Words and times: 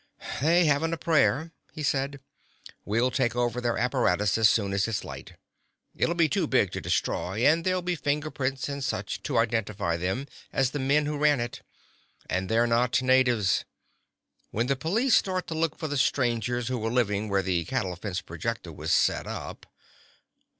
"They 0.41 0.65
haven't 0.65 0.95
a 0.95 0.97
prayer," 0.97 1.51
he 1.73 1.83
said. 1.83 2.19
"We'll 2.85 3.11
take 3.11 3.35
over 3.35 3.61
their 3.61 3.77
apparatus 3.77 4.35
as 4.35 4.49
soon 4.49 4.73
as 4.73 4.87
it's 4.87 5.03
light. 5.03 5.33
It'll 5.95 6.15
be 6.15 6.27
too 6.27 6.47
big 6.47 6.71
to 6.71 6.81
destroy, 6.81 7.45
and 7.45 7.63
there'll 7.63 7.83
be 7.83 7.95
fingerprints 7.95 8.67
and 8.67 8.83
such 8.83 9.21
to 9.21 9.37
identify 9.37 9.97
them 9.97 10.25
as 10.51 10.71
the 10.71 10.79
men 10.79 11.05
who 11.05 11.19
ran 11.19 11.39
it. 11.39 11.61
And 12.27 12.49
they're 12.49 12.65
not 12.65 13.03
natives. 13.03 13.63
When 14.49 14.65
the 14.65 14.75
police 14.75 15.13
start 15.15 15.45
to 15.49 15.53
look 15.53 15.77
for 15.77 15.87
the 15.87 15.99
strangers 15.99 16.67
who 16.67 16.79
were 16.79 16.89
living 16.89 17.29
where 17.29 17.43
the 17.43 17.63
cattle 17.65 17.95
fence 17.95 18.21
projector 18.21 18.71
was 18.71 18.91
set 18.91 19.27
up.... 19.27 19.67